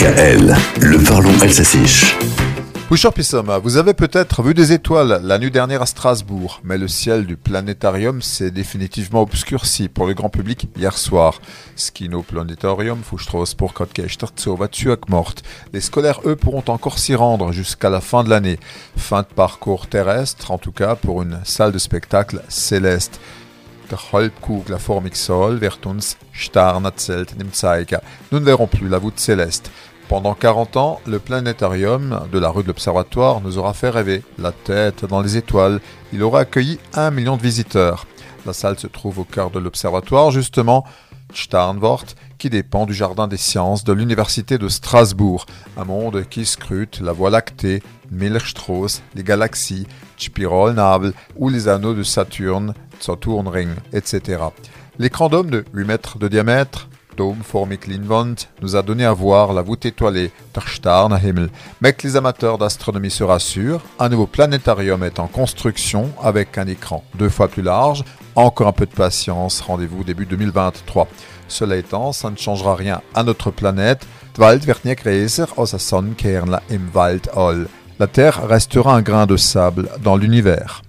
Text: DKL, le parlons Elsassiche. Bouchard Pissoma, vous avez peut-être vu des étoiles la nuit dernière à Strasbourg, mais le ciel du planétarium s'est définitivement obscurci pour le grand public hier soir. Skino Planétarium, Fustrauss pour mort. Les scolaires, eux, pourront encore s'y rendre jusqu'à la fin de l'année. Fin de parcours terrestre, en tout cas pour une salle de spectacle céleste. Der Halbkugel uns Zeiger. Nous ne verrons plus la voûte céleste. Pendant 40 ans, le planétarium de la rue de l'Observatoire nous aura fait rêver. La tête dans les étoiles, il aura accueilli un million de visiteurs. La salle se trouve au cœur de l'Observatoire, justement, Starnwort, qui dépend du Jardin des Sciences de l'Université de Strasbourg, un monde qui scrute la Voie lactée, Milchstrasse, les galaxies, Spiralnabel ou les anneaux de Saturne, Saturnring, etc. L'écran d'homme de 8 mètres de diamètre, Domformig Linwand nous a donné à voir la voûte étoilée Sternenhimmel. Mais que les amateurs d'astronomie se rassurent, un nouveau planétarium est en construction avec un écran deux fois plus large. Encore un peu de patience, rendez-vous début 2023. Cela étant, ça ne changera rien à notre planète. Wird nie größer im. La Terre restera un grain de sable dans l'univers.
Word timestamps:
DKL, 0.00 0.56
le 0.80 1.04
parlons 1.04 1.38
Elsassiche. 1.42 2.16
Bouchard 2.88 3.12
Pissoma, 3.12 3.58
vous 3.58 3.76
avez 3.76 3.92
peut-être 3.92 4.42
vu 4.42 4.54
des 4.54 4.72
étoiles 4.72 5.20
la 5.22 5.38
nuit 5.38 5.50
dernière 5.50 5.82
à 5.82 5.86
Strasbourg, 5.86 6.62
mais 6.64 6.78
le 6.78 6.88
ciel 6.88 7.26
du 7.26 7.36
planétarium 7.36 8.22
s'est 8.22 8.50
définitivement 8.50 9.20
obscurci 9.20 9.90
pour 9.90 10.06
le 10.06 10.14
grand 10.14 10.30
public 10.30 10.68
hier 10.74 10.96
soir. 10.96 11.42
Skino 11.76 12.22
Planétarium, 12.22 13.02
Fustrauss 13.02 13.52
pour 13.52 13.74
mort. 15.10 15.34
Les 15.74 15.82
scolaires, 15.82 16.20
eux, 16.24 16.34
pourront 16.34 16.64
encore 16.68 16.98
s'y 16.98 17.14
rendre 17.14 17.52
jusqu'à 17.52 17.90
la 17.90 18.00
fin 18.00 18.24
de 18.24 18.30
l'année. 18.30 18.58
Fin 18.96 19.20
de 19.20 19.26
parcours 19.26 19.86
terrestre, 19.86 20.50
en 20.50 20.56
tout 20.56 20.72
cas 20.72 20.94
pour 20.94 21.20
une 21.20 21.40
salle 21.44 21.72
de 21.72 21.78
spectacle 21.78 22.40
céleste. 22.48 23.20
Der 23.90 23.98
Halbkugel 24.12 24.76
uns 25.84 26.16
Zeiger. 27.52 27.98
Nous 28.30 28.38
ne 28.38 28.44
verrons 28.44 28.68
plus 28.68 28.88
la 28.88 28.98
voûte 28.98 29.18
céleste. 29.18 29.70
Pendant 30.10 30.34
40 30.34 30.76
ans, 30.76 31.00
le 31.06 31.20
planétarium 31.20 32.26
de 32.32 32.38
la 32.40 32.48
rue 32.48 32.64
de 32.64 32.66
l'Observatoire 32.66 33.40
nous 33.42 33.58
aura 33.58 33.74
fait 33.74 33.90
rêver. 33.90 34.24
La 34.38 34.50
tête 34.50 35.04
dans 35.04 35.20
les 35.20 35.36
étoiles, 35.36 35.80
il 36.12 36.24
aura 36.24 36.40
accueilli 36.40 36.80
un 36.94 37.12
million 37.12 37.36
de 37.36 37.42
visiteurs. 37.42 38.08
La 38.44 38.52
salle 38.52 38.76
se 38.76 38.88
trouve 38.88 39.20
au 39.20 39.24
cœur 39.24 39.52
de 39.52 39.60
l'Observatoire, 39.60 40.32
justement, 40.32 40.84
Starnwort, 41.32 42.06
qui 42.38 42.50
dépend 42.50 42.86
du 42.86 42.92
Jardin 42.92 43.28
des 43.28 43.36
Sciences 43.36 43.84
de 43.84 43.92
l'Université 43.92 44.58
de 44.58 44.66
Strasbourg, 44.66 45.46
un 45.76 45.84
monde 45.84 46.24
qui 46.28 46.44
scrute 46.44 47.00
la 47.00 47.12
Voie 47.12 47.30
lactée, 47.30 47.80
Milchstrasse, 48.10 49.02
les 49.14 49.22
galaxies, 49.22 49.86
Spiralnabel 50.16 51.12
ou 51.36 51.50
les 51.50 51.68
anneaux 51.68 51.94
de 51.94 52.02
Saturne, 52.02 52.74
Saturnring, 52.98 53.70
etc. 53.92 54.42
L'écran 54.98 55.28
d'homme 55.28 55.50
de 55.50 55.64
8 55.72 55.84
mètres 55.84 56.18
de 56.18 56.26
diamètre, 56.26 56.88
Domformig 57.16 57.86
Linwand 57.86 58.34
nous 58.62 58.76
a 58.76 58.82
donné 58.82 59.04
à 59.04 59.12
voir 59.12 59.52
la 59.52 59.62
voûte 59.62 59.86
étoilée 59.86 60.30
Sternenhimmel. 60.66 61.50
Mais 61.80 61.92
que 61.92 62.06
les 62.06 62.16
amateurs 62.16 62.58
d'astronomie 62.58 63.10
se 63.10 63.24
rassurent, 63.24 63.82
un 63.98 64.08
nouveau 64.08 64.26
planétarium 64.26 65.02
est 65.02 65.18
en 65.18 65.26
construction 65.26 66.10
avec 66.22 66.58
un 66.58 66.66
écran 66.66 67.04
deux 67.14 67.28
fois 67.28 67.48
plus 67.48 67.62
large. 67.62 68.04
Encore 68.34 68.68
un 68.68 68.72
peu 68.72 68.86
de 68.86 68.94
patience, 68.94 69.60
rendez-vous 69.60 70.04
début 70.04 70.26
2023. 70.26 71.08
Cela 71.48 71.76
étant, 71.76 72.12
ça 72.12 72.30
ne 72.30 72.36
changera 72.36 72.74
rien 72.74 73.02
à 73.14 73.22
notre 73.22 73.50
planète. 73.50 74.06
Wird 74.38 74.84
nie 74.84 74.94
größer 74.94 75.46
im. 76.70 76.90
La 77.98 78.06
Terre 78.06 78.48
restera 78.48 78.94
un 78.94 79.02
grain 79.02 79.26
de 79.26 79.36
sable 79.36 79.90
dans 80.02 80.16
l'univers. 80.16 80.82